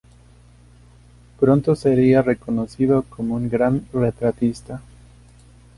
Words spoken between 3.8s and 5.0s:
retratista.